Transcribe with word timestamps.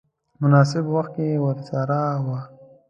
مناسب 0.41 0.83
وخت 0.95 1.11
کې 1.15 1.27
ورساوه. 1.43 2.39